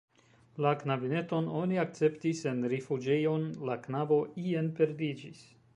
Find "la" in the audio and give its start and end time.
0.65-0.71, 3.71-3.79